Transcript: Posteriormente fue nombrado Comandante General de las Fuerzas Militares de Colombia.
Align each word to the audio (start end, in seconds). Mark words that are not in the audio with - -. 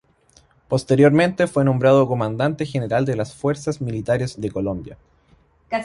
Posteriormente 0.67 1.45
fue 1.45 1.63
nombrado 1.63 2.07
Comandante 2.07 2.65
General 2.65 3.05
de 3.05 3.15
las 3.15 3.35
Fuerzas 3.35 3.81
Militares 3.81 4.41
de 4.41 4.49
Colombia. 4.49 4.97